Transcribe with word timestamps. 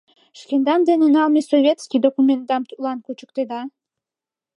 Шкендан 0.39 0.81
дене 0.89 1.05
налме 1.15 1.41
«советский» 1.51 2.01
документдам 2.05 2.63
тудлан 2.69 2.97
кучыктеда. 3.05 3.61